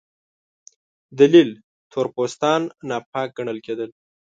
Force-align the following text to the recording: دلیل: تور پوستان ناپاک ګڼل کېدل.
دلیل: 1.19 1.49
تور 1.91 2.07
پوستان 2.15 2.61
ناپاک 2.87 3.27
ګڼل 3.37 3.57
کېدل. 3.65 3.89